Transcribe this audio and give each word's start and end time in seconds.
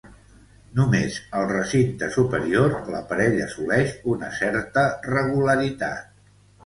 Només 0.77 1.17
al 1.39 1.43
recinte 1.51 2.09
superior 2.15 2.73
l'aparell 2.95 3.37
assoleix 3.49 3.95
una 4.15 4.31
certa 4.39 4.87
regularitat. 5.09 6.09